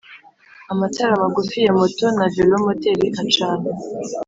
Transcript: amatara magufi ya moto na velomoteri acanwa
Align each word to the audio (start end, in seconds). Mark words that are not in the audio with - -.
amatara 0.71 1.21
magufi 1.23 1.57
ya 1.65 1.71
moto 1.79 2.05
na 2.17 2.25
velomoteri 2.35 3.05
acanwa 3.21 3.71